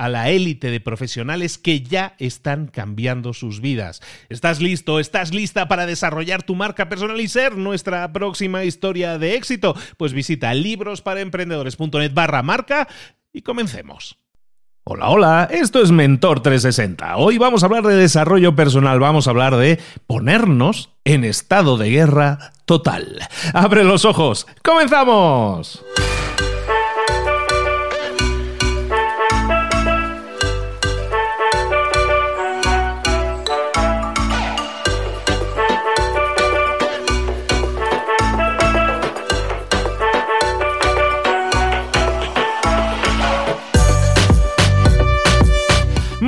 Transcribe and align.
a 0.00 0.08
la 0.08 0.30
élite 0.30 0.70
de 0.70 0.80
profesionales 0.80 1.58
que 1.58 1.82
ya 1.82 2.14
están 2.18 2.68
cambiando 2.68 3.34
sus 3.34 3.60
vidas. 3.60 4.00
¿Estás 4.30 4.62
listo? 4.62 4.98
¿Estás 4.98 5.34
lista 5.34 5.68
para 5.68 5.84
desarrollar 5.84 6.42
tu 6.42 6.54
marca 6.54 6.88
personal 6.88 7.20
y 7.20 7.28
ser 7.28 7.58
nuestra 7.58 8.10
próxima 8.10 8.64
historia 8.64 9.18
de 9.18 9.34
éxito? 9.34 9.76
Pues 9.98 10.14
visita 10.14 10.54
librosparaemprendedores.net 10.54 12.14
barra 12.14 12.42
marca 12.42 12.88
y 13.30 13.42
comencemos. 13.42 14.16
Hola, 14.84 15.10
hola, 15.10 15.48
esto 15.50 15.82
es 15.82 15.90
Mentor 15.90 16.40
360. 16.40 17.18
Hoy 17.18 17.36
vamos 17.36 17.62
a 17.62 17.66
hablar 17.66 17.84
de 17.84 17.94
desarrollo 17.94 18.56
personal, 18.56 18.98
vamos 19.00 19.26
a 19.26 19.30
hablar 19.30 19.56
de 19.56 19.78
ponernos 20.06 20.94
en 21.04 21.24
estado 21.24 21.76
de 21.76 21.90
guerra 21.90 22.52
total. 22.64 23.18
Abre 23.52 23.84
los 23.84 24.06
ojos, 24.06 24.46
comenzamos. 24.64 25.84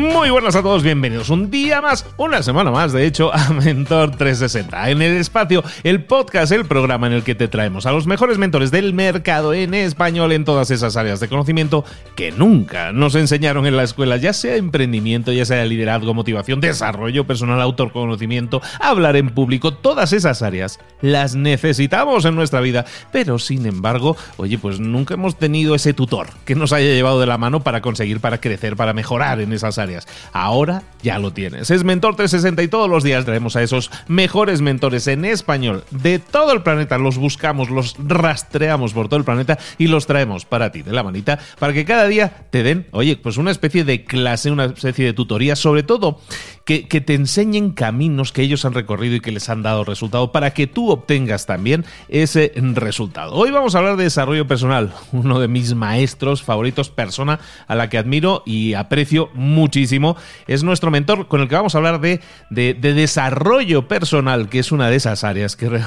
Muy 0.03 0.31
buenas 0.31 0.57
a 0.57 0.63
todos, 0.63 0.83
bienvenidos 0.83 1.31
un 1.31 1.49
día 1.49 1.81
más, 1.81 2.05
una 2.17 2.43
semana 2.43 2.73
más, 2.73 2.93
de 2.93 3.07
hecho, 3.07 3.33
a 3.33 3.51
Mentor 3.51 4.17
360. 4.17 4.91
En 4.91 5.01
el 5.01 5.17
espacio, 5.17 5.63
el 5.85 6.03
podcast, 6.03 6.51
el 6.51 6.65
programa 6.65 7.07
en 7.07 7.13
el 7.13 7.23
que 7.23 7.37
te 7.37 7.47
traemos 7.47 7.87
a 7.87 7.93
los 7.93 8.09
mejores 8.09 8.37
mentores 8.37 8.73
del 8.73 8.95
mercado 8.95 9.55
en 9.55 9.75
español 9.75 10.33
en 10.33 10.45
todas 10.45 10.73
esas 10.73 10.97
áreas 10.97 11.21
de 11.21 11.29
conocimiento 11.29 11.85
que 12.17 12.33
nunca 12.33 12.91
nos 12.91 13.15
enseñaron 13.15 13.65
en 13.65 13.77
la 13.77 13.85
escuela, 13.85 14.17
ya 14.17 14.33
sea 14.33 14.57
emprendimiento, 14.57 15.31
ya 15.31 15.45
sea 15.45 15.65
liderazgo, 15.65 16.15
motivación, 16.15 16.61
desarrollo 16.61 17.25
personal, 17.25 17.61
autoconocimiento, 17.61 18.61
hablar 18.81 19.15
en 19.15 19.31
público, 19.31 19.73
todas 19.73 20.13
esas 20.13 20.43
áreas 20.43 20.81
las 21.01 21.37
necesitamos 21.37 22.25
en 22.25 22.35
nuestra 22.35 22.61
vida, 22.61 22.87
pero 23.13 23.39
sin 23.39 23.67
embargo, 23.67 24.17
oye, 24.37 24.59
pues 24.59 24.81
nunca 24.81 25.15
hemos 25.15 25.39
tenido 25.39 25.77
ese 25.77 25.95
tutor 25.95 26.27
que 26.45 26.57
nos 26.57 26.73
haya 26.73 26.93
llevado 26.93 27.21
de 27.21 27.27
la 27.27 27.39
mano 27.39 27.63
para 27.63 27.81
conseguir, 27.81 28.19
para 28.19 28.41
crecer, 28.41 28.75
para 28.75 28.95
mejorar 28.95 29.41
en 29.41 29.53
esas 29.53 29.79
áreas. 29.79 29.92
Ahora 30.33 30.83
ya 31.03 31.19
lo 31.19 31.33
tienes. 31.33 31.71
Es 31.71 31.85
Mentor 31.85 32.17
360 32.17 32.63
y 32.63 32.69
todos 32.69 32.89
los 32.89 33.03
días 33.03 33.25
traemos 33.25 33.57
a 33.57 33.63
esos 33.63 33.91
mejores 34.09 34.61
mentores 34.61 35.07
en 35.07 35.25
español 35.25 35.85
de 35.91 36.19
todo 36.19 36.53
el 36.53 36.63
planeta. 36.63 36.99
Los 36.99 37.19
buscamos, 37.19 37.71
los 37.71 37.97
rastreamos 37.99 38.93
por 38.93 39.09
todo 39.09 39.19
el 39.19 39.25
planeta 39.25 39.59
y 39.79 39.89
los 39.89 40.07
traemos 40.07 40.45
para 40.45 40.71
ti 40.73 40.83
de 40.83 40.93
la 40.93 41.03
manita 41.03 41.39
para 41.59 41.73
que 41.73 41.85
cada 41.85 42.07
día 42.07 42.47
te 42.51 42.63
den, 42.63 42.87
oye, 42.93 43.17
pues 43.17 43.37
una 43.37 43.51
especie 43.51 43.85
de 43.85 44.05
clase, 44.05 44.51
una 44.51 44.67
especie 44.67 45.05
de 45.05 45.13
tutoría, 45.13 45.57
sobre 45.57 45.83
todo 45.83 46.21
que, 46.65 46.83
te 46.83 47.15
enseñen 47.15 47.73
caminos 47.73 48.33
que 48.33 48.43
ellos 48.43 48.65
han 48.65 48.75
recorrido 48.75 49.17
y 49.17 49.21
que 49.21 49.33
les 49.33 49.49
han 49.49 49.63
dado 49.63 49.85
resultado 49.85 50.33
para 50.33 50.53
que 50.53 50.67
tú 50.67 50.91
obtengas 50.91 51.47
también 51.47 51.85
ese 52.09 52.53
resultado. 52.57 53.33
Hoy 53.35 53.51
vamos 53.51 53.75
a 53.75 53.79
hablar 53.79 53.97
de 53.97 54.05
desarrollo 54.05 54.47
personal, 54.47 54.93
uno 55.13 55.41
de 55.41 55.49
mis 55.49 55.75
maestros 55.75 56.43
favoritos, 56.43 56.91
persona 56.91 57.41
a 57.67 57.75
la 57.75 57.89
que 57.89 57.99
admiro 57.99 58.43
y 58.47 58.75
aprecio 58.75 59.31
muchísimo 59.35 60.17
es 60.47 60.63
nuestro 60.63 60.91
mentor 60.91 61.29
con 61.29 61.41
el 61.41 61.49
que 61.49 61.55
vamos 61.55 61.75
a 61.75 61.79
hablar 61.79 62.01
de, 62.01 62.21
de, 62.51 62.75
desarrollo 62.75 63.89
personal, 63.89 64.49
que 64.49 64.59
es 64.59 64.73
una 64.73 64.89
de 64.89 64.97
esas 64.97 65.25
áreas 65.25 65.57
que 65.57 65.71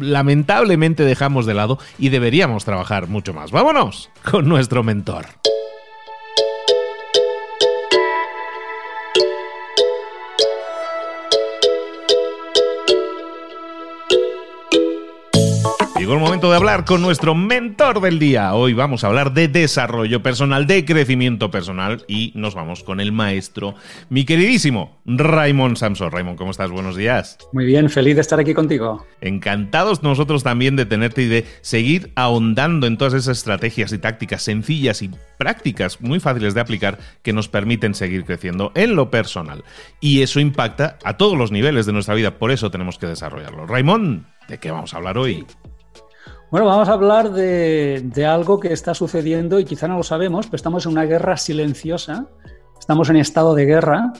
lamentablemente 0.00 1.04
dejamos 1.04 1.46
de 1.46 1.54
lado 1.54 1.78
y 1.98 2.08
deberíamos 2.08 2.64
trabajar 2.64 3.08
mucho 3.08 3.34
más. 3.34 3.50
Vámonos 3.50 4.10
con 4.22 4.48
nuestro 4.48 4.82
mentor. 4.82 5.26
Llegó 16.02 16.14
el 16.14 16.18
momento 16.18 16.50
de 16.50 16.56
hablar 16.56 16.84
con 16.84 17.00
nuestro 17.00 17.36
mentor 17.36 18.00
del 18.00 18.18
día. 18.18 18.54
Hoy 18.54 18.72
vamos 18.72 19.04
a 19.04 19.06
hablar 19.06 19.34
de 19.34 19.46
desarrollo 19.46 20.20
personal, 20.20 20.66
de 20.66 20.84
crecimiento 20.84 21.52
personal 21.52 22.04
y 22.08 22.32
nos 22.34 22.56
vamos 22.56 22.82
con 22.82 22.98
el 22.98 23.12
maestro, 23.12 23.76
mi 24.08 24.24
queridísimo 24.24 24.98
Raymond 25.06 25.76
Samson. 25.76 26.10
Raymond, 26.10 26.36
¿cómo 26.36 26.50
estás? 26.50 26.72
Buenos 26.72 26.96
días. 26.96 27.38
Muy 27.52 27.66
bien, 27.66 27.88
feliz 27.88 28.16
de 28.16 28.20
estar 28.20 28.40
aquí 28.40 28.52
contigo. 28.52 29.06
Encantados 29.20 30.02
nosotros 30.02 30.42
también 30.42 30.74
de 30.74 30.86
tenerte 30.86 31.22
y 31.22 31.28
de 31.28 31.46
seguir 31.60 32.10
ahondando 32.16 32.88
en 32.88 32.98
todas 32.98 33.14
esas 33.14 33.38
estrategias 33.38 33.92
y 33.92 33.98
tácticas 33.98 34.42
sencillas 34.42 35.02
y 35.02 35.10
prácticas 35.38 36.00
muy 36.00 36.18
fáciles 36.18 36.54
de 36.54 36.62
aplicar 36.62 36.98
que 37.22 37.32
nos 37.32 37.46
permiten 37.46 37.94
seguir 37.94 38.24
creciendo 38.24 38.72
en 38.74 38.96
lo 38.96 39.08
personal. 39.12 39.62
Y 40.00 40.22
eso 40.22 40.40
impacta 40.40 40.98
a 41.04 41.16
todos 41.16 41.38
los 41.38 41.52
niveles 41.52 41.86
de 41.86 41.92
nuestra 41.92 42.16
vida, 42.16 42.40
por 42.40 42.50
eso 42.50 42.72
tenemos 42.72 42.98
que 42.98 43.06
desarrollarlo. 43.06 43.68
Raymond, 43.68 44.24
¿de 44.48 44.58
qué 44.58 44.72
vamos 44.72 44.94
a 44.94 44.96
hablar 44.96 45.16
hoy? 45.16 45.46
Bueno, 46.52 46.66
vamos 46.66 46.90
a 46.90 46.92
hablar 46.92 47.32
de, 47.32 48.26
algo 48.28 48.60
que 48.60 48.74
está 48.74 48.92
sucediendo 48.92 49.58
y 49.58 49.64
quizá 49.64 49.88
no 49.88 49.96
lo 49.96 50.02
sabemos, 50.02 50.48
pero 50.48 50.56
estamos 50.56 50.84
en 50.84 50.92
una 50.92 51.04
guerra 51.04 51.38
silenciosa, 51.38 52.26
estamos 52.78 53.08
en 53.08 53.16
estado 53.16 53.54
de 53.54 53.64
guerra. 53.64 54.12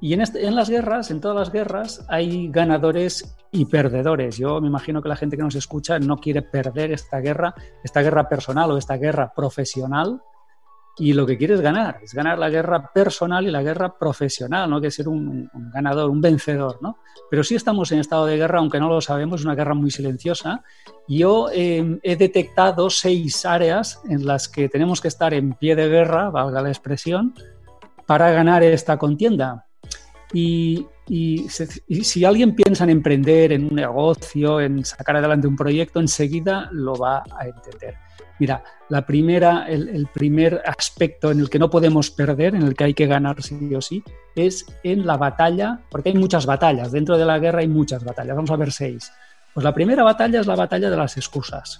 Y 0.00 0.12
en, 0.14 0.20
este, 0.20 0.46
en 0.46 0.54
las 0.54 0.70
guerras, 0.70 1.10
en 1.10 1.20
todas 1.20 1.36
las 1.36 1.50
guerras, 1.50 2.06
hay 2.08 2.48
ganadores 2.48 3.36
y 3.50 3.64
perdedores. 3.64 4.36
Yo 4.36 4.60
me 4.60 4.68
imagino 4.68 5.02
que 5.02 5.08
la 5.08 5.16
gente 5.16 5.36
que 5.36 5.42
nos 5.42 5.56
escucha 5.56 5.98
no 5.98 6.18
quiere 6.18 6.42
perder 6.42 6.92
esta 6.92 7.18
guerra, 7.18 7.52
esta 7.82 8.02
guerra 8.02 8.28
personal 8.28 8.70
o 8.70 8.78
esta 8.78 8.96
guerra 8.96 9.32
profesional, 9.34 10.22
y 10.98 11.12
lo 11.12 11.26
que 11.26 11.36
quiere 11.36 11.54
es 11.54 11.60
ganar, 11.60 11.98
es 12.02 12.14
ganar 12.14 12.38
la 12.38 12.50
guerra 12.50 12.92
personal 12.92 13.46
y 13.46 13.50
la 13.50 13.62
guerra 13.62 13.98
profesional, 13.98 14.70
no 14.70 14.80
que 14.80 14.90
ser 14.90 15.08
un, 15.08 15.50
ganador, 15.72 16.10
un 16.10 16.20
vencedor, 16.20 16.78
¿no? 16.80 16.98
Pero 17.30 17.42
sí 17.42 17.54
estamos 17.54 17.90
en 17.92 17.98
estado 17.98 18.26
de 18.26 18.36
guerra, 18.36 18.58
aunque 18.58 18.78
no 18.78 18.88
lo 18.88 19.00
sabemos, 19.00 19.40
es 19.40 19.44
una 19.44 19.54
guerra 19.54 19.74
muy 19.74 19.90
silenciosa. 19.90 20.62
Yo 21.08 21.48
em, 21.52 21.98
he 22.02 22.16
detectado 22.16 22.90
seis 22.90 23.44
áreas 23.44 24.00
en 24.08 24.24
las 24.26 24.48
que 24.48 24.68
tenemos 24.68 25.00
que 25.00 25.08
estar 25.08 25.34
en 25.34 25.54
pie 25.54 25.74
de 25.74 25.88
guerra, 25.88 26.30
valga 26.30 26.62
la 26.62 26.68
expresión, 26.68 27.34
para 28.06 28.30
ganar 28.30 28.62
esta 28.62 28.98
contienda. 28.98 29.66
Y 30.32 30.86
y, 31.06 31.48
si 31.48 32.24
alguien 32.24 32.54
piensa 32.54 32.84
en 32.84 32.90
emprender, 32.90 33.52
en 33.52 33.64
un 33.64 33.74
negocio, 33.74 34.60
en 34.60 34.84
sacar 34.84 35.16
adelante 35.16 35.46
un 35.46 35.56
proyecto, 35.56 36.00
enseguida 36.00 36.68
lo 36.72 36.94
va 36.94 37.22
a 37.38 37.46
entender. 37.46 37.96
Mira, 38.38 38.64
la 38.88 39.06
primera, 39.06 39.66
el, 39.68 40.08
primer 40.12 40.60
aspecto 40.66 41.30
en 41.30 41.40
el 41.40 41.48
que 41.48 41.58
no 41.58 41.70
podemos 41.70 42.10
perder, 42.10 42.54
en 42.54 42.62
el 42.62 42.74
que 42.74 42.84
hay 42.84 42.94
que 42.94 43.06
ganar 43.06 43.42
sí 43.42 43.74
o 43.74 43.80
sí, 43.80 44.02
es 44.34 44.66
en 44.82 45.06
la 45.06 45.16
batalla, 45.16 45.80
porque 45.90 46.08
hay 46.08 46.16
muchas 46.16 46.44
batallas, 46.44 46.90
dentro 46.90 47.16
de 47.16 47.24
la 47.24 47.38
guerra 47.38 47.60
hay 47.60 47.68
muchas 47.68 48.02
batallas, 48.04 48.34
vamos 48.34 48.50
a 48.50 48.56
ver 48.56 48.72
seis. 48.72 49.12
Pues 49.52 49.62
la 49.62 49.72
primera 49.72 50.02
batalla 50.02 50.40
es 50.40 50.46
la 50.46 50.56
batalla 50.56 50.90
de 50.90 50.96
las 50.96 51.16
excusas. 51.16 51.78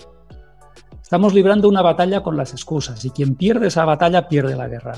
Estamos 1.02 1.34
librando 1.34 1.68
una 1.68 1.82
batalla 1.82 2.22
con 2.22 2.36
las 2.36 2.52
excusas 2.52 3.04
y 3.04 3.10
quien 3.10 3.34
pierde 3.34 3.66
esa 3.66 3.84
batalla 3.84 4.28
pierde 4.28 4.56
la 4.56 4.68
guerra. 4.68 4.94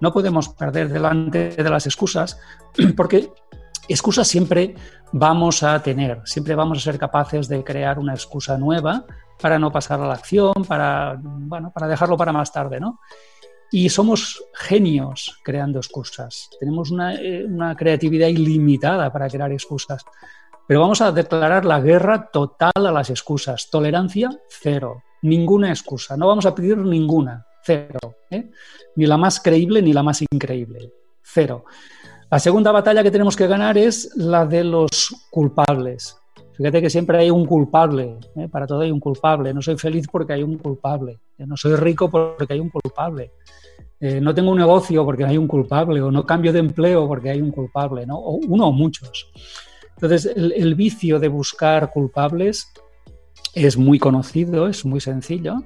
No 0.00 0.12
podemos 0.12 0.48
perder 0.48 0.88
delante 0.88 1.50
de 1.50 1.70
las 1.70 1.86
excusas 1.86 2.38
porque 2.96 3.30
excusas 3.92 4.28
siempre 4.28 4.74
vamos 5.12 5.62
a 5.62 5.82
tener, 5.82 6.20
siempre 6.24 6.54
vamos 6.54 6.78
a 6.78 6.80
ser 6.80 6.98
capaces 6.98 7.48
de 7.48 7.64
crear 7.64 7.98
una 7.98 8.14
excusa 8.14 8.56
nueva 8.56 9.04
para 9.40 9.58
no 9.58 9.72
pasar 9.72 10.00
a 10.00 10.06
la 10.06 10.14
acción, 10.14 10.52
para, 10.66 11.18
bueno, 11.22 11.72
para 11.72 11.88
dejarlo 11.88 12.16
para 12.16 12.32
más 12.32 12.52
tarde, 12.52 12.78
¿no? 12.78 13.00
Y 13.72 13.88
somos 13.88 14.44
genios 14.52 15.38
creando 15.44 15.78
excusas. 15.78 16.50
Tenemos 16.58 16.90
una, 16.90 17.14
eh, 17.14 17.46
creatividad 17.76 18.26
ilimitada 18.28 19.12
para 19.12 19.28
crear 19.28 19.52
excusas. 19.52 20.04
Pero 20.66 20.80
vamos 20.80 21.00
a 21.00 21.12
declarar 21.12 21.64
la 21.64 21.80
guerra 21.80 22.30
total 22.32 22.72
a 22.74 22.90
las 22.92 23.10
excusas. 23.10 23.70
Tolerancia, 23.70 24.30
cero. 24.48 25.02
Ninguna 25.22 25.70
excusa. 25.70 26.16
No 26.16 26.26
vamos 26.28 26.46
a 26.46 26.54
pedir 26.54 26.78
ninguna. 26.78 27.46
Cero. 27.62 28.16
¿eh? 28.30 28.50
Ni 28.96 29.06
la 29.06 29.16
más 29.16 29.40
creíble 29.40 29.82
ni 29.82 29.92
la 29.92 30.02
más 30.02 30.22
increíble. 30.22 30.92
Cero. 31.22 31.64
La 32.30 32.38
segunda 32.38 32.70
batalla 32.70 33.02
que 33.02 33.10
tenemos 33.10 33.34
que 33.34 33.48
ganar 33.48 33.76
es 33.76 34.12
la 34.14 34.46
de 34.46 34.62
los 34.62 34.88
culpables. 35.30 36.16
Fíjate 36.56 36.80
que 36.80 36.88
siempre 36.88 37.18
hay 37.18 37.30
un 37.30 37.44
culpable, 37.44 38.18
¿eh? 38.36 38.46
para 38.48 38.68
todo 38.68 38.82
hay 38.82 38.92
un 38.92 39.00
culpable. 39.00 39.52
No 39.52 39.60
soy 39.60 39.76
feliz 39.76 40.06
porque 40.06 40.34
hay 40.34 40.44
un 40.44 40.56
culpable. 40.56 41.18
No 41.38 41.56
soy 41.56 41.74
rico 41.74 42.08
porque 42.08 42.52
hay 42.52 42.60
un 42.60 42.68
culpable. 42.68 43.32
Eh, 43.98 44.20
no 44.20 44.32
tengo 44.32 44.52
un 44.52 44.58
negocio 44.58 45.04
porque 45.04 45.24
hay 45.24 45.38
un 45.38 45.48
culpable. 45.48 46.00
O 46.02 46.12
no 46.12 46.24
cambio 46.24 46.52
de 46.52 46.60
empleo 46.60 47.08
porque 47.08 47.30
hay 47.30 47.40
un 47.40 47.50
culpable. 47.50 48.06
¿no? 48.06 48.16
O 48.16 48.34
uno 48.34 48.68
o 48.68 48.72
muchos. 48.72 49.28
Entonces, 49.96 50.26
el 50.36 50.76
vicio 50.76 51.18
de 51.18 51.26
buscar 51.26 51.90
culpables 51.90 52.72
es 53.54 53.76
muy 53.76 53.98
conocido, 53.98 54.68
es 54.68 54.84
muy 54.84 55.00
sencillo 55.00 55.64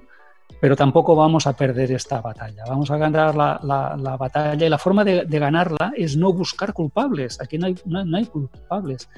pero 0.65 0.77
tampoco 0.77 1.15
vamos 1.15 1.47
a 1.47 1.53
perder 1.53 1.93
esta 1.93 2.23
batalla. 2.23 2.65
Vamos 2.67 2.91
a 2.91 2.97
ganar 2.97 3.35
la, 3.37 4.17
batalla 4.19 4.65
y 4.65 4.71
la 4.71 4.79
forma 4.79 5.05
de, 5.05 5.27
ganarla 5.27 5.93
es 5.95 6.17
no 6.17 6.33
buscar 6.33 6.73
culpables. 6.73 7.39
Aquí 7.39 7.59
no 7.59 7.67
hay, 7.67 8.25
culpables, 8.25 9.11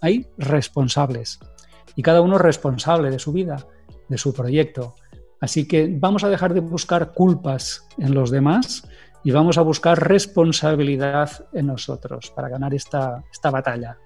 hay 0.00 0.26
responsables. 0.38 1.40
Y 1.94 2.00
cada 2.00 2.22
uno 2.22 2.36
es 2.36 2.40
responsable 2.40 3.10
de 3.10 3.18
su 3.18 3.34
vida, 3.34 3.66
de 4.08 4.16
su 4.16 4.32
proyecto. 4.32 4.94
Así 5.42 5.68
que 5.68 5.94
vamos 5.94 6.24
a 6.24 6.30
dejar 6.30 6.54
de 6.54 6.60
buscar 6.60 7.12
culpas 7.12 7.86
en 7.98 8.14
los 8.14 8.30
demás 8.30 8.88
y 9.24 9.30
vamos 9.30 9.58
a 9.58 9.60
buscar 9.60 10.08
responsabilidad 10.08 11.30
en 11.52 11.66
nosotros 11.66 12.32
para 12.34 12.48
ganar 12.48 12.72
esta 12.72 13.22
batalla. 13.52 13.98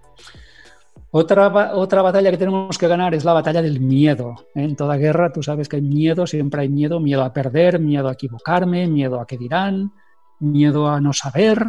Otra, 1.11 1.75
otra 1.75 2.03
batalla 2.03 2.31
que 2.31 2.37
tenemos 2.37 2.77
que 2.77 2.89
ganar 2.89 3.15
es 3.15 3.25
la 3.25 3.33
batalla 3.33 3.63
del 3.63 3.81
miedo. 3.81 4.35
En 4.55 4.77
toda 4.77 4.97
guerra 4.97 5.33
tú 5.33 5.43
sabes 5.43 5.69
que 5.69 5.77
hay 5.77 5.83
miedo, 5.83 6.27
siempre 6.27 6.63
hay 6.63 6.69
miedo, 6.69 7.01
miedo 7.01 7.25
a 7.25 7.33
perder, 7.33 7.79
miedo 7.79 8.09
a 8.09 8.13
equivocarme, 8.13 8.87
miedo 8.87 9.21
a 9.21 9.27
qué 9.27 9.39
dirán, 9.39 9.93
miedo 10.41 10.89
a 10.89 11.01
no 11.01 11.13
saber, 11.13 11.65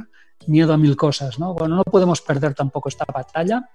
miedo 0.47 0.73
a 0.73 0.77
mil 0.77 0.95
cosas. 0.95 1.39
¿no? 1.39 1.53
Bueno, 1.53 1.75
no 1.75 1.83
podemos 1.83 2.21
perder 2.21 2.53
tampoco 2.53 2.89
esta 2.89 3.05
batalla. 3.05 3.69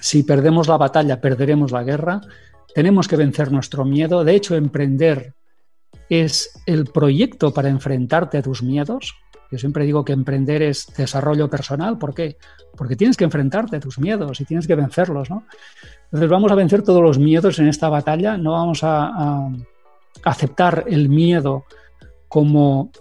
Si 0.00 0.22
perdemos 0.22 0.68
la 0.68 0.76
batalla, 0.76 1.20
perderemos 1.20 1.72
la 1.72 1.82
guerra. 1.82 2.20
Tenemos 2.74 3.08
que 3.08 3.16
vencer 3.16 3.52
nuestro 3.52 3.84
miedo. 3.84 4.24
De 4.24 4.34
hecho, 4.34 4.54
emprender 4.54 5.34
es 6.08 6.60
el 6.66 6.86
proyecto 6.86 7.52
para 7.52 7.68
enfrentarte 7.68 8.38
a 8.38 8.42
tus 8.42 8.62
miedos. 8.62 9.14
Yo 9.52 9.58
siempre 9.58 9.84
digo 9.84 10.02
que 10.02 10.14
emprender 10.14 10.62
es 10.62 10.86
desarrollo 10.96 11.50
personal. 11.50 11.98
¿Por 11.98 12.14
qué? 12.14 12.38
Porque 12.74 12.96
tienes 12.96 13.18
que 13.18 13.24
enfrentarte 13.24 13.76
a 13.76 13.80
tus 13.80 13.98
miedos 13.98 14.40
y 14.40 14.46
tienes 14.46 14.66
que 14.66 14.74
vencerlos, 14.74 15.28
¿no? 15.28 15.44
Entonces 16.04 16.30
vamos 16.30 16.50
a 16.50 16.54
vencer 16.54 16.82
todos 16.82 17.02
los 17.02 17.18
miedos 17.18 17.58
en 17.58 17.68
esta 17.68 17.90
batalla. 17.90 18.38
No 18.38 18.52
vamos 18.52 18.82
a, 18.82 19.50
aceptar 20.24 20.84
el 20.88 21.10
miedo 21.10 21.64
como, 22.28 22.92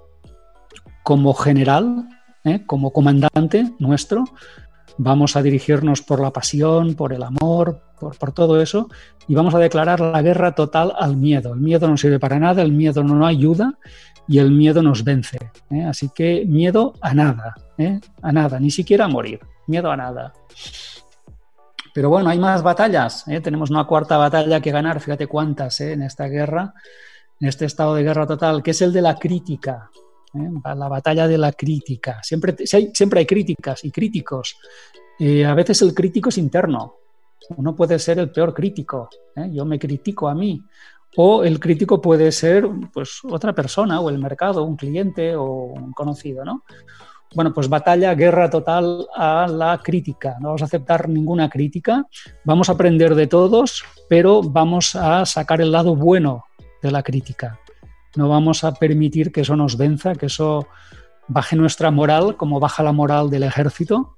como 1.04 1.34
general, 1.34 2.10
¿eh? 2.44 2.66
como 2.66 2.92
comandante 2.92 3.72
nuestro. 3.80 4.26
Vamos 4.98 5.38
a 5.38 5.42
dirigirnos 5.42 6.02
por 6.02 6.20
la 6.20 6.32
pasión, 6.32 6.96
por 6.96 7.14
el 7.14 7.24
amor, 7.24 7.82
por, 7.98 8.18
por, 8.18 8.34
todo 8.34 8.62
eso, 8.62 8.90
y 9.26 9.36
vamos 9.36 9.56
a 9.56 9.60
declarar 9.60 10.02
la 10.02 10.22
guerra 10.22 10.54
total 10.54 10.92
al 11.00 11.16
miedo. 11.16 11.54
El 11.54 11.62
miedo 11.62 11.88
no 11.88 11.96
sirve 11.96 12.20
para 12.20 12.40
nada, 12.40 12.62
el 12.62 12.74
miedo 12.74 13.04
no 13.04 13.26
ayuda 13.26 13.78
y 14.32 14.40
el 14.40 14.50
miedo 14.50 14.82
nos 14.82 15.04
vence. 15.04 15.38
¿eh? 15.70 15.84
Así 15.84 16.10
que 16.16 16.46
miedo 16.48 16.94
a 17.02 17.14
nada, 17.14 17.54
¿eh? 17.78 18.00
a 18.22 18.32
nada, 18.32 18.62
ni 18.62 18.72
siquiera 18.72 19.04
a 19.06 19.08
morir, 19.10 19.42
miedo 19.68 19.92
a 19.92 19.98
nada. 19.98 20.34
Pero 21.94 22.10
bueno, 22.10 22.30
hay 22.30 22.40
más 22.40 22.64
batallas. 22.64 23.28
¿eh? 23.28 23.42
Tenemos 23.42 23.70
una 23.70 23.84
cuarta 23.84 24.18
batalla 24.18 24.62
que 24.62 24.72
ganar, 24.72 25.02
fíjate 25.02 25.28
cuántas 25.28 25.82
en 25.82 26.04
esta 26.04 26.28
guerra, 26.30 26.74
en 27.42 27.50
este 27.50 27.66
estado 27.66 27.94
de 27.94 28.04
guerra 28.04 28.26
total, 28.26 28.64
que 28.64 28.72
es 28.72 28.82
el 28.82 28.94
de 28.94 29.02
la 29.02 29.16
crítica. 29.16 29.90
La 30.34 30.88
batalla 30.88 31.28
de 31.28 31.38
la 31.38 31.52
crítica. 31.52 32.24
Siempre, 32.24 32.56
siempre 32.66 33.20
hay 33.20 33.26
críticas 33.26 33.84
y 33.84 33.92
críticos. 33.92 34.56
a 35.20 35.54
veces 35.54 35.82
el 35.82 35.94
crítico 35.94 36.30
es 36.30 36.38
interno. 36.38 36.96
Uno 37.58 37.76
puede 37.76 38.00
ser 38.00 38.18
el 38.20 38.32
peor 38.32 38.54
crítico. 38.54 39.10
Yo 39.52 39.66
me 39.66 39.78
critico 39.78 40.30
a 40.30 40.36
mí 40.36 40.64
o 41.18 41.44
el 41.44 41.60
crítico 41.60 42.02
puede 42.02 42.32
ser 42.32 42.68
pues, 42.94 43.20
otra 43.30 43.54
persona, 43.54 44.00
o 44.00 44.10
el 44.10 44.18
mercado, 44.18 44.64
un 44.64 44.78
cliente 44.78 45.36
o 45.36 45.46
un 45.46 45.92
conocido, 45.92 46.46
¿no? 46.46 46.64
Bueno, 47.34 47.54
pues 47.54 47.70
batalla, 47.70 48.14
guerra 48.14 48.50
total 48.50 49.08
a 49.16 49.48
la 49.48 49.80
crítica. 49.82 50.36
No 50.42 50.50
vamos 50.50 50.64
a 50.64 50.66
aceptar 50.66 51.08
ninguna 51.08 51.50
crítica, 51.50 52.06
vamos 52.44 52.68
a 52.68 52.74
aprender 52.74 53.16
de 53.16 53.28
todos, 53.28 53.86
pero 54.10 54.42
vamos 54.42 54.98
a 54.98 55.26
sacar 55.26 55.62
el 55.62 55.72
lado 55.72 55.96
bueno 55.96 56.44
de 56.82 56.92
la 56.92 57.04
crítica. 57.04 57.58
No 58.18 58.28
vamos 58.28 58.66
a 58.66 58.74
permitir 58.74 59.32
que 59.32 59.42
eso 59.42 59.56
nos 59.56 59.78
venza, 59.78 60.16
que 60.16 60.26
eso 60.26 60.68
baje 61.30 61.56
nuestra 61.56 61.90
moral, 61.90 62.36
como 62.36 62.60
baja 62.60 62.84
la 62.84 62.92
moral 62.92 63.30
del 63.30 63.44
ejército. 63.44 64.18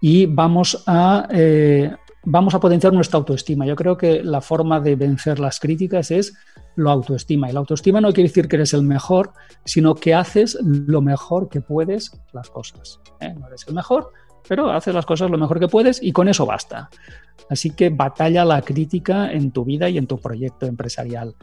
Y 0.00 0.26
vamos 0.26 0.84
a 0.86 1.26
eh, 1.30 1.96
vamos 2.24 2.54
a 2.54 2.60
potenciar 2.60 2.92
nuestra 2.92 3.18
autoestima. 3.18 3.66
Yo 3.66 3.76
creo 3.76 3.96
que 3.96 4.22
la 4.22 4.40
forma 4.40 4.80
de 4.80 4.96
vencer 4.96 5.38
las 5.38 5.58
críticas 5.58 6.10
es 6.10 6.34
lo 6.76 6.90
autoestima. 6.90 7.48
Y 7.48 7.52
la 7.52 7.60
autoestima 7.60 8.00
no 8.00 8.12
quiere 8.12 8.28
decir 8.28 8.48
que 8.48 8.56
eres 8.56 8.74
el 8.74 8.82
mejor, 8.82 9.32
sino 9.64 9.94
que 9.94 10.14
haces 10.14 10.58
lo 10.62 11.00
mejor 11.00 11.48
que 11.48 11.60
puedes 11.60 12.12
las 12.32 12.50
cosas. 12.50 13.00
¿eh? 13.20 13.34
No 13.34 13.48
eres 13.48 13.66
el 13.66 13.74
mejor, 13.74 14.10
pero 14.48 14.70
haces 14.70 14.94
las 14.94 15.06
cosas 15.06 15.30
lo 15.30 15.38
mejor 15.38 15.58
que 15.58 15.68
puedes 15.68 16.02
y 16.02 16.12
con 16.12 16.28
eso 16.28 16.46
basta. 16.46 16.88
Así 17.48 17.70
que 17.70 17.90
batalla 17.90 18.44
la 18.44 18.62
crítica 18.62 19.32
en 19.32 19.50
tu 19.50 19.64
vida 19.64 19.88
y 19.88 19.98
en 19.98 20.06
tu 20.06 20.18
proyecto 20.18 20.66
empresarial. 20.66 21.34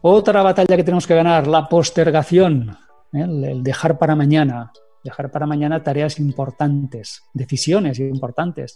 Otra 0.00 0.42
batalla 0.42 0.76
que 0.76 0.84
tenemos 0.84 1.06
que 1.06 1.14
ganar, 1.14 1.46
la 1.46 1.68
postergación, 1.68 2.76
¿eh? 3.12 3.22
el 3.22 3.62
dejar 3.62 3.98
para 3.98 4.16
mañana. 4.16 4.72
Dejar 5.04 5.30
para 5.30 5.46
mañana 5.46 5.82
tareas 5.82 6.18
importantes, 6.18 7.22
decisiones 7.32 8.00
importantes 8.00 8.74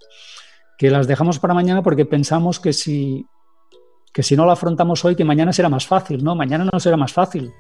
que 0.78 0.90
las 0.90 1.06
dejamos 1.06 1.38
para 1.38 1.54
mañana 1.54 1.82
porque 1.82 2.04
pensamos 2.04 2.60
que 2.60 2.72
si, 2.72 3.26
que 4.12 4.22
si 4.22 4.36
no 4.36 4.44
lo 4.44 4.52
afrontamos 4.52 5.04
hoy, 5.04 5.16
que 5.16 5.24
mañana 5.24 5.52
será 5.52 5.68
más 5.68 5.86
fácil, 5.86 6.22
¿no? 6.22 6.34
Mañana 6.34 6.68
no 6.70 6.80
será 6.80 6.96
más 6.96 7.12
fácil. 7.12 7.52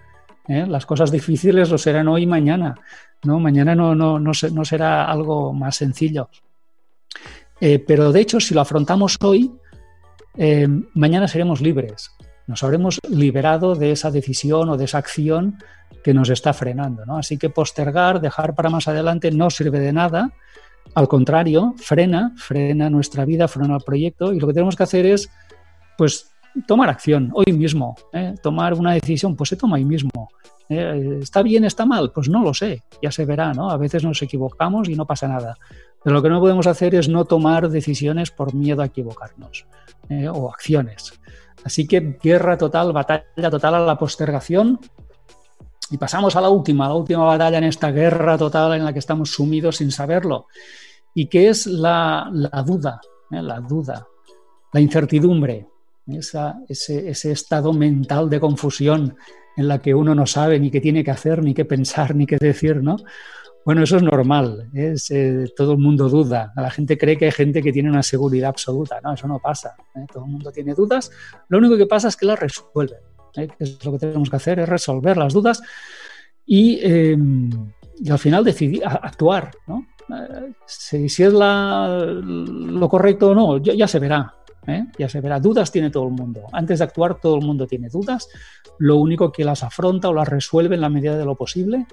¿eh? 0.48 0.66
Las 0.66 0.86
cosas 0.86 1.10
difíciles 1.10 1.70
lo 1.70 1.78
serán 1.78 2.08
hoy 2.08 2.22
y 2.22 2.26
mañana, 2.26 2.74
¿no? 3.22 3.40
Mañana 3.40 3.74
no, 3.74 3.94
no, 3.94 4.18
no, 4.18 4.64
será 4.64 5.04
algo 5.04 5.52
más 5.52 5.76
sencillo. 5.76 6.28
Eh, 7.60 7.78
pero 7.78 8.12
de 8.12 8.20
hecho, 8.20 8.40
si 8.40 8.54
lo 8.54 8.60
afrontamos 8.60 9.16
hoy, 9.22 9.52
eh, 10.36 10.66
mañana 10.94 11.28
seremos 11.28 11.60
libres. 11.60 12.10
Nos 12.46 12.64
habremos 12.64 12.98
liberado 13.08 13.74
de 13.74 13.92
esa 13.92 14.10
decisión 14.10 14.68
o 14.68 14.76
de 14.76 14.84
esa 14.86 14.98
acción 14.98 15.58
que 16.02 16.12
nos 16.12 16.28
está 16.28 16.52
frenando. 16.52 17.06
¿no? 17.06 17.18
Así 17.18 17.38
que 17.38 17.50
postergar, 17.50 18.20
dejar 18.20 18.54
para 18.54 18.70
más 18.70 18.88
adelante 18.88 19.30
no 19.30 19.48
sirve 19.48 19.78
de 19.78 19.92
nada 19.92 20.32
al 20.94 21.08
contrario, 21.08 21.74
frena, 21.78 22.32
frena 22.36 22.90
nuestra 22.90 23.24
vida, 23.24 23.48
frena 23.48 23.76
el 23.76 23.82
proyecto 23.82 24.32
y 24.32 24.40
lo 24.40 24.46
que 24.46 24.54
tenemos 24.54 24.76
que 24.76 24.82
hacer 24.82 25.06
es, 25.06 25.30
pues, 25.96 26.32
tomar 26.66 26.90
acción 26.90 27.30
hoy 27.34 27.52
mismo, 27.52 27.96
¿eh? 28.12 28.34
tomar 28.42 28.74
una 28.74 28.92
decisión, 28.92 29.36
pues 29.36 29.50
se 29.50 29.56
toma 29.56 29.76
hoy 29.76 29.84
mismo. 29.84 30.28
¿eh? 30.68 31.18
¿Está 31.22 31.42
bien, 31.42 31.64
está 31.64 31.86
mal? 31.86 32.12
Pues 32.12 32.28
no 32.28 32.42
lo 32.42 32.52
sé, 32.52 32.82
ya 33.02 33.10
se 33.10 33.24
verá, 33.24 33.52
¿no? 33.52 33.70
A 33.70 33.76
veces 33.76 34.04
nos 34.04 34.20
equivocamos 34.22 34.88
y 34.88 34.94
no 34.94 35.06
pasa 35.06 35.28
nada. 35.28 35.56
Pero 36.02 36.14
lo 36.14 36.22
que 36.22 36.28
no 36.28 36.40
podemos 36.40 36.66
hacer 36.66 36.94
es 36.94 37.08
no 37.08 37.24
tomar 37.24 37.68
decisiones 37.68 38.30
por 38.30 38.54
miedo 38.54 38.82
a 38.82 38.86
equivocarnos 38.86 39.66
¿eh? 40.08 40.28
o 40.28 40.50
acciones. 40.50 41.18
Así 41.64 41.86
que 41.86 42.18
guerra 42.20 42.58
total, 42.58 42.92
batalla 42.92 43.50
total 43.50 43.76
a 43.76 43.80
la 43.80 43.96
postergación. 43.96 44.80
Y 45.92 45.98
pasamos 45.98 46.34
a 46.36 46.40
la 46.40 46.48
última, 46.48 46.88
la 46.88 46.94
última 46.94 47.22
batalla 47.22 47.58
en 47.58 47.64
esta 47.64 47.92
guerra 47.92 48.38
total 48.38 48.72
en 48.72 48.84
la 48.86 48.94
que 48.94 48.98
estamos 48.98 49.30
sumidos 49.30 49.76
sin 49.76 49.92
saberlo. 49.92 50.46
y 51.14 51.26
que 51.26 51.50
es 51.50 51.66
la, 51.66 52.30
duda, 52.64 52.98
¿eh? 53.30 53.42
la 53.42 53.60
duda, 53.60 54.08
la 54.72 54.80
incertidumbre, 54.80 55.66
ese, 56.06 57.30
estado 57.30 57.74
mental 57.74 58.30
de 58.30 58.40
confusión 58.40 59.14
en 59.54 59.68
la 59.68 59.80
que 59.80 59.94
uno 59.94 60.14
no 60.14 60.26
sabe 60.26 60.58
ni 60.58 60.70
qué 60.70 60.80
tiene 60.80 61.04
que 61.04 61.10
hacer, 61.10 61.42
ni 61.42 61.52
qué 61.52 61.66
pensar, 61.66 62.16
ni 62.16 62.24
qué 62.24 62.38
decir, 62.40 62.82
¿no? 62.82 62.96
Bueno, 63.66 63.82
eso 63.82 63.98
es 63.98 64.02
normal, 64.02 64.70
es, 64.72 65.10
eh, 65.10 65.52
todo 65.54 65.72
el 65.72 65.78
mundo 65.78 66.08
duda, 66.08 66.54
la 66.56 66.70
gente 66.70 66.96
cree 66.96 67.18
que 67.18 67.26
hay 67.26 67.32
gente 67.32 67.62
que 67.62 67.70
tiene 67.70 67.90
una 67.90 68.02
seguridad 68.02 68.48
absoluta, 68.48 68.98
no, 69.02 69.12
eso 69.12 69.28
no 69.28 69.38
pasa, 69.40 69.76
¿eh? 69.94 70.06
todo 70.10 70.24
el 70.24 70.30
mundo 70.30 70.50
tiene 70.50 70.72
dudas, 70.72 71.10
lo 71.48 71.58
único 71.58 71.76
que 71.76 71.86
pasa 71.86 72.08
es 72.08 72.16
que 72.16 72.24
las 72.24 72.40
resuelven, 72.40 72.98
¿eh? 73.36 73.48
es 73.58 73.84
lo 73.84 73.92
que 73.92 73.98
tenemos 73.98 74.30
que 74.30 74.36
hacer, 74.36 74.58
es 74.60 74.68
resolver 74.68 75.16
las 75.16 75.32
dudas 75.32 75.62
y, 76.44 76.80
al 76.84 78.18
final 78.18 78.44
decidir, 78.44 78.82
actuar, 78.84 79.52
¿no? 79.66 79.86
Si, 80.66 81.06
es 81.06 81.32
lo 81.32 82.88
correcto 82.88 83.30
o 83.30 83.34
no, 83.34 83.58
ya 83.58 83.86
se 83.86 83.98
verá, 83.98 84.34
¿eh? 84.66 84.86
Ya 84.98 85.08
se 85.08 85.20
verá, 85.20 85.40
dudas 85.40 85.70
tiene 85.70 85.90
todo 85.90 86.08
el 86.08 86.12
mundo. 86.12 86.42
Antes 86.52 86.78
de 86.78 86.84
actuar 86.84 87.20
todo 87.20 87.36
el 87.36 87.44
mundo 87.44 87.66
tiene 87.66 87.88
dudas, 87.88 88.28
lo 88.78 88.96
único 88.96 89.32
que 89.32 89.44
las 89.44 89.62
afronta 89.62 90.08
o 90.08 90.14
las 90.14 90.28
resuelve 90.28 90.74
en 90.74 90.80
la 90.80 90.88
medida 90.88 91.16
de 91.16 91.24
lo 91.24 91.36
posible 91.36 91.86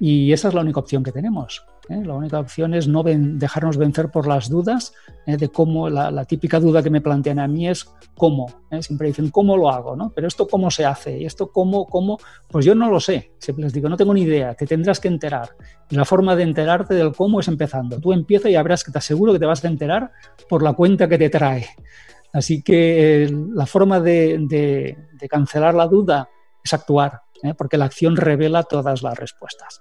y 0.00 0.32
esa 0.32 0.48
es 0.48 0.54
la 0.54 0.60
única 0.60 0.80
opción 0.80 1.02
que 1.02 1.12
tenemos. 1.12 1.64
¿eh? 1.88 2.02
La 2.04 2.14
única 2.14 2.38
opción 2.38 2.74
es 2.74 2.86
no 2.86 3.02
dejarnos 3.02 3.76
vencer 3.76 4.10
por 4.10 4.26
las 4.26 4.48
dudas 4.48 4.92
¿eh? 5.26 5.36
de 5.36 5.48
cómo, 5.48 5.90
la, 5.90 6.24
típica 6.24 6.60
duda 6.60 6.82
que 6.82 6.90
me 6.90 7.00
plantean 7.00 7.38
a 7.38 7.48
mí 7.48 7.68
es 7.68 7.88
cómo. 8.16 8.46
¿eh? 8.70 8.82
Siempre 8.82 9.08
dicen, 9.08 9.30
¿cómo 9.30 9.56
lo 9.56 9.70
hago? 9.70 9.96
¿no? 9.96 10.10
Pero 10.14 10.28
esto 10.28 10.46
cómo 10.46 10.70
se 10.70 10.84
hace, 10.84 11.18
y 11.18 11.24
esto 11.24 11.50
cómo, 11.50 11.86
cómo, 11.86 12.18
pues 12.48 12.64
yo 12.64 12.74
no 12.74 12.90
lo 12.90 13.00
sé. 13.00 13.32
Siempre 13.38 13.64
les 13.64 13.72
digo, 13.72 13.88
no 13.88 13.96
tengo 13.96 14.14
ni 14.14 14.22
idea, 14.22 14.54
te 14.54 14.66
tendrás 14.66 15.00
que 15.00 15.08
enterar. 15.08 15.50
Y 15.90 15.96
la 15.96 16.04
forma 16.04 16.36
de 16.36 16.44
enterarte 16.44 16.94
del 16.94 17.14
cómo 17.14 17.40
es 17.40 17.48
empezando. 17.48 18.00
Tú 18.00 18.12
empieza 18.12 18.48
y 18.48 18.52
ya 18.52 18.62
verás 18.62 18.84
que 18.84 18.92
te 18.92 18.98
aseguro 18.98 19.32
que 19.32 19.38
te 19.38 19.46
vas 19.46 19.64
a 19.64 19.68
enterar 19.68 20.12
por 20.48 20.62
la 20.62 20.74
cuenta 20.74 21.08
que 21.08 21.18
te 21.18 21.30
trae. 21.30 21.66
Así 22.32 22.62
que 22.62 23.28
la 23.54 23.66
forma 23.66 24.00
de, 24.00 24.96
cancelar 25.28 25.74
la 25.74 25.86
duda 25.86 26.28
es 26.62 26.72
actuar, 26.74 27.22
porque 27.56 27.78
la 27.78 27.86
acción 27.86 28.16
revela 28.16 28.62
todas 28.62 29.02
las 29.02 29.18
respuestas. 29.18 29.80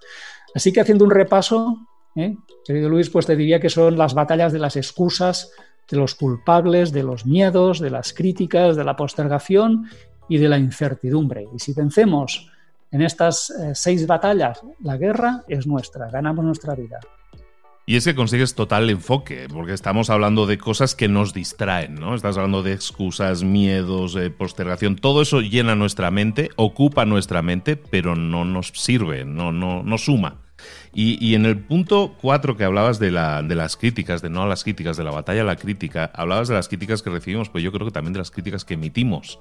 Así 0.54 0.72
que 0.72 0.82
haciendo 0.82 1.06
un 1.06 1.12
repaso, 1.12 1.78
¿eh? 2.16 2.36
Querido 2.66 2.90
Luis, 2.90 3.10
pues 3.10 3.26
te 3.26 3.36
diría 3.36 3.60
que 3.60 3.70
son 3.70 3.98
las 3.98 4.14
batallas 4.14 4.52
de 4.52 4.60
las 4.60 4.76
excusas, 4.76 5.52
de 5.90 5.98
los 5.98 6.16
culpables, 6.16 6.92
de 6.92 7.04
los 7.04 7.26
miedos, 7.26 7.80
de 7.80 7.90
las 7.90 8.14
críticas, 8.14 8.76
de 8.76 8.84
la 8.84 8.96
postergación 8.96 9.90
y 10.28 10.38
de 10.38 10.50
la 10.50 10.58
incertidumbre. 10.58 11.46
Y 11.56 11.60
si 11.60 11.74
vencemos 11.74 12.52
en 12.92 13.02
estas 13.02 13.50
eh, 13.52 13.72
seis 13.74 14.06
batallas, 14.06 14.62
la 14.82 14.98
guerra 14.98 15.44
es 15.48 15.66
nuestra, 15.68 16.10
ganamos 16.10 16.44
nuestra 16.44 16.76
vida. 16.76 17.00
Y 17.90 17.96
es 17.96 18.04
que 18.04 18.16
consigues 18.16 18.54
total 18.54 18.90
enfoque, 18.90 19.48
porque 19.50 19.72
estamos 19.72 20.10
hablando 20.10 20.46
de 20.46 20.58
cosas 20.58 20.94
que 20.94 21.08
nos 21.08 21.34
distraen, 21.34 21.96
¿no? 21.96 22.16
Estás 22.16 22.36
hablando 22.36 22.62
de 22.62 22.74
excusas, 22.74 23.46
miedos, 23.46 24.18
eh, 24.18 24.30
postergación, 24.30 24.98
todo 24.98 25.22
eso 25.22 25.40
llena 25.40 25.74
nuestra 25.74 26.12
mente, 26.12 26.50
ocupa 26.58 27.06
nuestra 27.06 27.42
mente, 27.42 27.78
pero 27.78 28.18
no 28.18 28.44
nos 28.44 28.74
sirve, 28.76 29.24
no, 29.24 29.54
no, 29.54 29.84
no 29.84 29.98
suma. 29.98 30.42
Y, 30.94 31.36
en 31.36 31.46
el 31.46 31.60
punto 31.60 32.16
4 32.22 32.58
que 32.58 32.64
hablabas 32.64 32.98
de, 32.98 33.12
la, 33.12 33.44
de 33.44 33.56
las 33.56 33.78
críticas, 33.78 34.22
de 34.22 34.30
no 34.30 34.44
a 34.44 34.48
las 34.48 34.64
críticas, 34.64 34.98
de 34.98 35.04
la 35.04 35.12
batalla 35.12 35.42
a 35.42 35.46
la 35.46 35.56
crítica, 35.56 36.12
hablabas 36.14 36.48
de 36.48 36.56
las 36.56 36.68
críticas 36.68 37.04
que 37.04 37.10
recibimos, 37.10 37.50
pues 37.50 37.64
yo 37.64 37.72
creo 37.72 37.86
que 37.86 37.92
también 37.92 38.14
de 38.14 38.20
las 38.20 38.32
críticas 38.32 38.66
que 38.66 38.74
emitimos. 38.76 39.40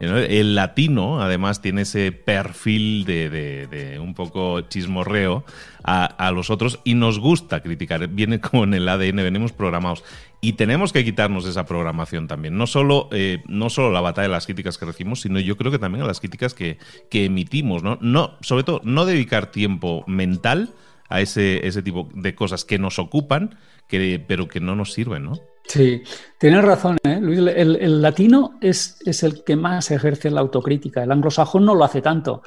El 0.00 0.54
latino, 0.54 1.20
además, 1.20 1.60
tiene 1.60 1.82
ese 1.82 2.12
perfil 2.12 3.04
de, 3.04 3.98
un 4.00 4.14
poco 4.14 4.60
chismorreo 4.60 5.44
a, 5.82 6.30
los 6.30 6.50
otros 6.50 6.78
y 6.84 6.94
nos 6.94 7.18
gusta 7.18 7.60
criticar. 7.62 8.06
Viene 8.08 8.40
como 8.40 8.64
en 8.64 8.74
el 8.74 8.88
ADN, 8.88 9.16
venimos 9.16 9.52
programados. 9.52 10.04
Y 10.40 10.52
tenemos 10.52 10.92
que 10.92 11.04
quitarnos 11.04 11.46
esa 11.46 11.66
programación 11.66 12.28
también. 12.28 12.56
No 12.56 12.68
solo, 12.68 13.08
eh, 13.10 13.42
no 13.48 13.70
solo 13.70 13.90
la 13.90 14.00
batalla 14.00 14.28
de 14.28 14.34
las 14.34 14.46
críticas 14.46 14.78
que 14.78 14.86
recibimos, 14.86 15.22
sino 15.22 15.40
yo 15.40 15.56
creo 15.56 15.72
que 15.72 15.80
también 15.80 16.04
a 16.04 16.06
las 16.06 16.20
críticas 16.20 16.54
que, 16.54 16.78
que 17.10 17.24
emitimos. 17.24 17.82
¿no? 17.82 17.98
No, 18.00 18.36
sobre 18.40 18.62
todo, 18.62 18.80
no 18.84 19.04
dedicar 19.04 19.50
tiempo 19.50 20.04
mental 20.06 20.74
a 21.08 21.20
ese, 21.20 21.66
ese 21.66 21.82
tipo 21.82 22.08
de 22.14 22.34
cosas 22.34 22.64
que 22.64 22.78
nos 22.78 22.98
ocupan, 22.98 23.58
que, 23.88 24.22
pero 24.26 24.48
que 24.48 24.60
no 24.60 24.76
nos 24.76 24.92
sirven, 24.92 25.24
¿no? 25.24 25.32
Sí, 25.68 26.02
tienes 26.38 26.64
razón, 26.64 26.96
¿eh? 27.04 27.18
Luis. 27.20 27.38
El, 27.38 28.00
latino 28.00 28.58
es, 28.60 28.98
es, 29.04 29.22
el 29.22 29.44
que 29.44 29.54
más 29.54 29.90
ejerce 29.90 30.30
la 30.30 30.40
autocrítica. 30.40 31.02
El 31.02 31.12
anglosajón 31.12 31.66
no 31.66 31.74
lo 31.74 31.84
hace 31.84 32.00
tanto. 32.00 32.42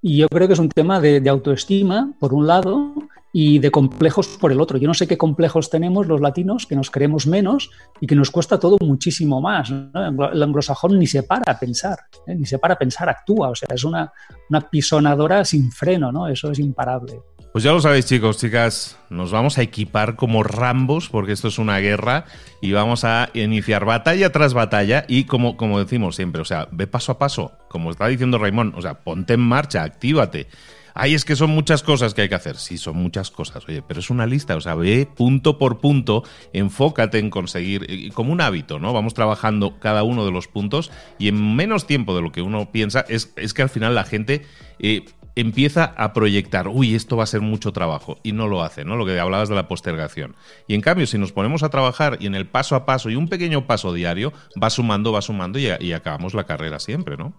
Y 0.00 0.18
yo 0.18 0.28
creo 0.28 0.46
que 0.46 0.52
es 0.52 0.60
un 0.60 0.68
tema 0.68 1.00
de, 1.00 1.26
autoestima, 1.28 2.12
por 2.20 2.34
un 2.34 2.46
lado, 2.46 2.94
y 3.32 3.58
de 3.58 3.70
complejos 3.70 4.38
por 4.40 4.52
el 4.52 4.60
otro. 4.60 4.78
Yo 4.78 4.86
no 4.86 4.94
sé 4.94 5.06
qué 5.06 5.16
complejos 5.16 5.70
tenemos 5.70 6.06
los 6.06 6.20
latinos, 6.20 6.66
que 6.66 6.76
nos 6.76 6.90
creemos 6.90 7.26
menos 7.26 7.70
y 8.00 8.06
que 8.06 8.14
nos 8.14 8.30
cuesta 8.30 8.58
todo 8.58 8.76
muchísimo 8.80 9.40
más. 9.40 9.70
El 9.70 10.42
anglosajón 10.42 10.98
ni 10.98 11.06
se 11.06 11.22
para 11.22 11.52
a 11.52 11.58
pensar, 11.58 11.98
¿eh? 12.26 12.34
ni 12.34 12.46
se 12.46 12.58
para 12.58 12.74
a 12.74 12.78
pensar, 12.78 13.08
actúa. 13.08 13.48
O 13.48 13.54
sea, 13.54 13.68
es 13.74 13.84
una, 13.84 14.12
una 14.50 14.60
pisonadora 14.60 15.44
sin 15.44 15.72
freno, 15.72 16.12
¿no? 16.12 16.28
Eso 16.28 16.50
es 16.50 16.58
imparable. 16.58 17.20
Pues 17.58 17.64
ya 17.64 17.72
lo 17.72 17.80
sabéis 17.80 18.06
chicos, 18.06 18.38
chicas, 18.38 18.96
nos 19.10 19.32
vamos 19.32 19.58
a 19.58 19.62
equipar 19.62 20.14
como 20.14 20.44
Rambos 20.44 21.08
porque 21.08 21.32
esto 21.32 21.48
es 21.48 21.58
una 21.58 21.78
guerra 21.78 22.24
y 22.62 22.70
vamos 22.70 23.02
a 23.02 23.30
iniciar 23.34 23.84
batalla 23.84 24.30
tras 24.30 24.54
batalla 24.54 25.04
y 25.08 25.24
como, 25.24 25.56
como 25.56 25.80
decimos 25.80 26.14
siempre, 26.14 26.40
o 26.40 26.44
sea, 26.44 26.68
ve 26.70 26.86
paso 26.86 27.10
a 27.10 27.18
paso, 27.18 27.50
como 27.68 27.90
está 27.90 28.06
diciendo 28.06 28.38
Raimón, 28.38 28.74
o 28.76 28.80
sea, 28.80 29.00
ponte 29.00 29.32
en 29.32 29.40
marcha, 29.40 29.82
actívate. 29.82 30.46
Ay, 30.94 31.14
es 31.14 31.24
que 31.24 31.34
son 31.34 31.50
muchas 31.50 31.82
cosas 31.82 32.14
que 32.14 32.22
hay 32.22 32.28
que 32.28 32.36
hacer. 32.36 32.56
Sí, 32.56 32.78
son 32.78 32.96
muchas 32.96 33.32
cosas, 33.32 33.64
oye, 33.68 33.82
pero 33.82 33.98
es 33.98 34.10
una 34.10 34.26
lista, 34.26 34.54
o 34.54 34.60
sea, 34.60 34.76
ve 34.76 35.08
punto 35.12 35.58
por 35.58 35.80
punto, 35.80 36.22
enfócate 36.52 37.18
en 37.18 37.28
conseguir, 37.28 38.12
como 38.14 38.32
un 38.32 38.40
hábito, 38.40 38.78
¿no? 38.78 38.92
Vamos 38.92 39.14
trabajando 39.14 39.80
cada 39.80 40.04
uno 40.04 40.24
de 40.24 40.30
los 40.30 40.46
puntos 40.46 40.92
y 41.18 41.26
en 41.26 41.56
menos 41.56 41.88
tiempo 41.88 42.14
de 42.14 42.22
lo 42.22 42.30
que 42.30 42.42
uno 42.42 42.70
piensa, 42.70 43.04
es, 43.08 43.32
es 43.34 43.52
que 43.52 43.62
al 43.62 43.68
final 43.68 43.96
la 43.96 44.04
gente 44.04 44.42
eh, 44.80 45.04
empieza 45.40 45.84
a 45.96 46.12
proyectar, 46.12 46.68
uy, 46.68 46.94
esto 46.94 47.16
va 47.16 47.24
a 47.24 47.26
ser 47.26 47.40
mucho 47.40 47.72
trabajo, 47.72 48.18
y 48.22 48.32
no 48.32 48.48
lo 48.48 48.62
hace, 48.62 48.84
¿no? 48.84 48.96
Lo 48.96 49.06
que 49.06 49.18
hablabas 49.18 49.48
de 49.48 49.54
la 49.54 49.68
postergación. 49.68 50.36
Y 50.66 50.74
en 50.74 50.80
cambio, 50.80 51.06
si 51.06 51.18
nos 51.18 51.32
ponemos 51.32 51.62
a 51.62 51.70
trabajar 51.70 52.18
y 52.20 52.26
en 52.26 52.34
el 52.34 52.46
paso 52.46 52.74
a 52.74 52.84
paso 52.86 53.10
y 53.10 53.16
un 53.16 53.28
pequeño 53.28 53.66
paso 53.66 53.92
diario, 53.92 54.32
va 54.60 54.70
sumando, 54.70 55.12
va 55.12 55.22
sumando 55.22 55.58
y, 55.58 55.68
y 55.80 55.92
acabamos 55.92 56.34
la 56.34 56.44
carrera 56.44 56.78
siempre, 56.78 57.16
¿no? 57.16 57.34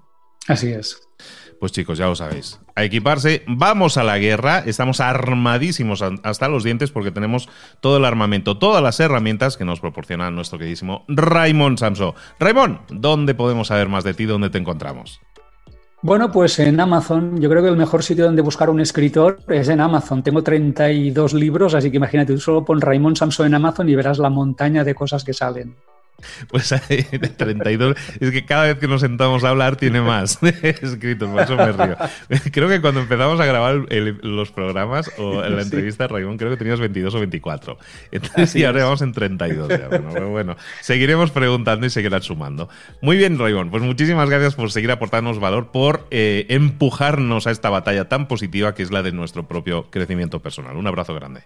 Así 0.47 0.71
es. 0.71 1.07
Pues 1.59 1.73
chicos, 1.73 1.97
ya 1.97 2.07
lo 2.07 2.15
sabéis. 2.15 2.59
A 2.73 2.83
equiparse, 2.85 3.43
vamos 3.45 3.97
a 3.97 4.03
la 4.03 4.17
guerra, 4.17 4.59
estamos 4.65 5.01
armadísimos 5.01 6.01
hasta 6.23 6.47
los 6.47 6.63
dientes 6.63 6.89
porque 6.89 7.11
tenemos 7.11 7.49
todo 7.81 7.97
el 7.97 8.05
armamento, 8.05 8.57
todas 8.57 8.81
las 8.81 8.99
herramientas 8.99 9.57
que 9.57 9.65
nos 9.65 9.81
proporciona 9.81 10.31
nuestro 10.31 10.57
queridísimo 10.57 11.03
Raymond 11.09 11.77
Samso. 11.77 12.15
Raymond, 12.39 12.79
¿dónde 12.89 13.35
podemos 13.35 13.67
saber 13.67 13.89
más 13.89 14.05
de 14.05 14.13
ti? 14.13 14.25
¿Dónde 14.25 14.49
te 14.49 14.57
encontramos? 14.57 15.19
Bueno, 16.01 16.31
pues 16.31 16.57
en 16.59 16.79
Amazon, 16.79 17.41
yo 17.41 17.49
creo 17.49 17.61
que 17.61 17.67
el 17.67 17.75
mejor 17.75 18.03
sitio 18.03 18.23
donde 18.23 18.41
buscar 18.41 18.69
un 18.69 18.79
escritor 18.79 19.39
es 19.49 19.67
en 19.67 19.81
Amazon. 19.81 20.23
Tengo 20.23 20.41
32 20.41 21.33
libros, 21.33 21.73
así 21.73 21.91
que 21.91 21.97
imagínate, 21.97 22.31
tú 22.31 22.39
solo 22.39 22.63
pon 22.63 22.79
Raymond 22.79 23.17
Samson 23.17 23.47
en 23.47 23.55
Amazon 23.55 23.89
y 23.89 23.95
verás 23.95 24.17
la 24.17 24.29
montaña 24.29 24.85
de 24.85 24.95
cosas 24.95 25.25
que 25.25 25.33
salen. 25.33 25.75
Pues 26.49 26.71
hay 26.71 27.03
de 27.11 27.29
32. 27.29 27.95
Es 28.19 28.31
que 28.31 28.45
cada 28.45 28.65
vez 28.65 28.77
que 28.77 28.87
nos 28.87 29.01
sentamos 29.01 29.43
a 29.43 29.49
hablar 29.49 29.75
tiene 29.75 30.01
más 30.01 30.39
escritos, 30.41 31.29
por 31.29 31.41
eso 31.41 31.55
me 31.55 31.71
río. 31.71 31.97
Creo 32.51 32.69
que 32.69 32.81
cuando 32.81 33.01
empezamos 33.01 33.39
a 33.39 33.45
grabar 33.45 33.85
los 34.21 34.51
programas 34.51 35.11
o 35.17 35.43
en 35.43 35.55
la 35.55 35.61
entrevista, 35.61 36.07
Raymond, 36.07 36.39
creo 36.39 36.51
que 36.51 36.57
tenías 36.57 36.79
22 36.79 37.15
o 37.15 37.19
24. 37.19 37.77
Entonces, 38.11 38.55
y 38.55 38.63
ahora 38.63 38.85
vamos 38.85 39.01
en 39.01 39.13
32. 39.13 39.67
Bueno, 39.89 40.29
bueno, 40.29 40.57
seguiremos 40.81 41.31
preguntando 41.31 41.85
y 41.85 41.89
seguirán 41.89 42.21
sumando. 42.21 42.69
Muy 43.01 43.17
bien, 43.17 43.37
Raymond, 43.37 43.71
pues 43.71 43.83
muchísimas 43.83 44.29
gracias 44.29 44.55
por 44.55 44.71
seguir 44.71 44.91
aportándonos 44.91 45.39
valor, 45.39 45.71
por 45.71 46.07
eh, 46.11 46.45
empujarnos 46.49 47.47
a 47.47 47.51
esta 47.51 47.69
batalla 47.69 48.09
tan 48.09 48.27
positiva 48.27 48.73
que 48.73 48.83
es 48.83 48.91
la 48.91 49.03
de 49.03 49.11
nuestro 49.11 49.47
propio 49.47 49.89
crecimiento 49.89 50.41
personal. 50.41 50.75
Un 50.77 50.87
abrazo 50.87 51.13
grande. 51.15 51.43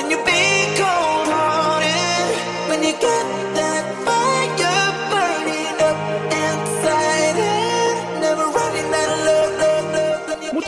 Can 0.00 0.10
you 0.10 0.16
be 0.24 0.64
cold 0.78 1.28
hearted 1.28 2.70
when 2.70 2.82
you 2.82 2.98
get? 2.98 3.49